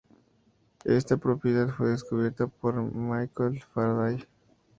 Esta 0.85 1.15
propiedad 1.17 1.67
fue 1.69 1.89
descubierta 1.91 2.47
por 2.47 2.73
Michael 2.73 3.61
Faraday. 3.71 4.25